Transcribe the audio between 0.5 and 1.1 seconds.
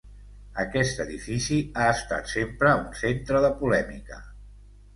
Aquest